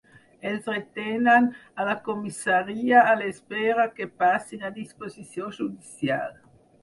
Els 0.51 0.69
retenen 0.71 1.49
a 1.81 1.85
la 1.89 1.93
comissaria 2.07 3.03
a 3.11 3.13
l’espera 3.21 3.87
que 3.99 4.09
passin 4.23 4.67
a 4.71 4.75
disposició 4.81 5.53
judicial. 5.61 6.35